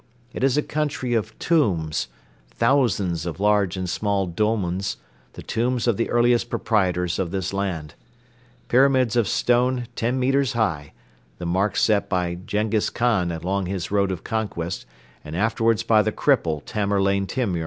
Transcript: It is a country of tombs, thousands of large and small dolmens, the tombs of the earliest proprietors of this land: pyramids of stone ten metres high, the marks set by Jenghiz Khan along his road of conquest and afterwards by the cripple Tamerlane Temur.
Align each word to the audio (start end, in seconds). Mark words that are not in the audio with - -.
It 0.33 0.43
is 0.43 0.57
a 0.57 0.63
country 0.63 1.13
of 1.13 1.37
tombs, 1.37 2.07
thousands 2.49 3.27
of 3.27 3.39
large 3.39 3.77
and 3.77 3.87
small 3.87 4.25
dolmens, 4.25 4.97
the 5.33 5.43
tombs 5.43 5.85
of 5.85 5.95
the 5.95 6.09
earliest 6.09 6.49
proprietors 6.49 7.19
of 7.19 7.29
this 7.29 7.53
land: 7.53 7.93
pyramids 8.67 9.15
of 9.15 9.27
stone 9.27 9.85
ten 9.95 10.19
metres 10.19 10.53
high, 10.53 10.93
the 11.37 11.45
marks 11.45 11.83
set 11.83 12.09
by 12.09 12.33
Jenghiz 12.33 12.89
Khan 12.89 13.31
along 13.31 13.67
his 13.67 13.91
road 13.91 14.11
of 14.11 14.23
conquest 14.23 14.87
and 15.23 15.35
afterwards 15.37 15.83
by 15.83 16.01
the 16.01 16.11
cripple 16.11 16.63
Tamerlane 16.65 17.27
Temur. 17.27 17.59